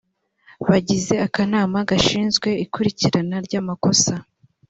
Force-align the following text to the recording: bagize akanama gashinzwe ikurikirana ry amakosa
bagize 0.67 1.13
akanama 1.25 1.77
gashinzwe 1.89 2.49
ikurikirana 2.63 3.35
ry 3.45 3.53
amakosa 3.61 4.13